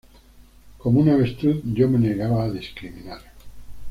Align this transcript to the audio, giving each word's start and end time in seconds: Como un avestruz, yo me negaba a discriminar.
Como 0.79 0.99
un 0.99 1.09
avestruz, 1.09 1.61
yo 1.63 1.87
me 1.87 1.99
negaba 1.99 2.43
a 2.45 2.49
discriminar. 2.51 3.21